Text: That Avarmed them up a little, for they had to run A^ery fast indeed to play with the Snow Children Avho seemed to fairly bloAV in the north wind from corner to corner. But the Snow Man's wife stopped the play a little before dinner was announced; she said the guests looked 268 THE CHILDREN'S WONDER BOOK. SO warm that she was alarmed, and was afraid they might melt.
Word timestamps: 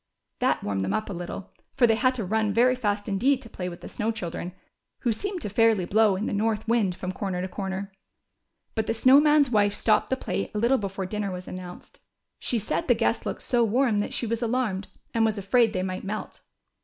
That 0.39 0.61
Avarmed 0.63 0.81
them 0.83 0.95
up 0.95 1.11
a 1.11 1.13
little, 1.13 1.51
for 1.75 1.85
they 1.85 1.93
had 1.93 2.15
to 2.15 2.23
run 2.25 2.55
A^ery 2.55 2.75
fast 2.75 3.07
indeed 3.07 3.39
to 3.43 3.51
play 3.51 3.69
with 3.69 3.81
the 3.81 3.87
Snow 3.87 4.09
Children 4.11 4.51
Avho 5.05 5.13
seemed 5.13 5.41
to 5.41 5.47
fairly 5.49 5.85
bloAV 5.85 6.17
in 6.17 6.25
the 6.25 6.33
north 6.33 6.67
wind 6.67 6.95
from 6.95 7.11
corner 7.11 7.39
to 7.39 7.47
corner. 7.47 7.91
But 8.73 8.87
the 8.87 8.95
Snow 8.95 9.19
Man's 9.21 9.51
wife 9.51 9.75
stopped 9.75 10.09
the 10.09 10.17
play 10.17 10.49
a 10.55 10.57
little 10.57 10.79
before 10.79 11.05
dinner 11.05 11.29
was 11.31 11.47
announced; 11.47 11.99
she 12.39 12.57
said 12.57 12.87
the 12.87 12.95
guests 12.95 13.27
looked 13.27 13.47
268 13.47 13.47
THE 13.47 13.57
CHILDREN'S 13.61 13.91
WONDER 13.91 13.91
BOOK. 13.91 13.91
SO 13.91 13.91
warm 13.91 13.99
that 13.99 14.13
she 14.13 14.25
was 14.25 14.41
alarmed, 14.41 14.87
and 15.13 15.23
was 15.23 15.37
afraid 15.37 15.71
they 15.73 15.83
might 15.83 16.03
melt. 16.03 16.41